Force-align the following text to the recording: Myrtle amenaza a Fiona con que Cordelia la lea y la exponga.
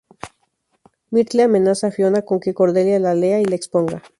Myrtle 1.11 1.43
amenaza 1.43 1.85
a 1.85 1.91
Fiona 1.91 2.23
con 2.23 2.39
que 2.39 2.55
Cordelia 2.55 2.97
la 2.99 3.13
lea 3.13 3.39
y 3.39 3.45
la 3.45 3.55
exponga. 3.55 4.01